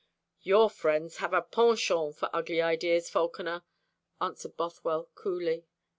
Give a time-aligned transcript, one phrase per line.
[0.41, 3.61] "Your friends have a penchant for ugly ideas, Falconer,"
[4.19, 5.67] answered Bothwell coolly.